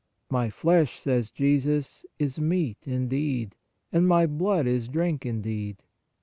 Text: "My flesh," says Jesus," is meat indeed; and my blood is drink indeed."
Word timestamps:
"My 0.31 0.49
flesh," 0.49 0.99
says 0.99 1.29
Jesus," 1.29 2.05
is 2.17 2.39
meat 2.39 2.87
indeed; 2.87 3.55
and 3.91 4.07
my 4.07 4.25
blood 4.25 4.65
is 4.65 4.87
drink 4.87 5.27
indeed." 5.27 5.83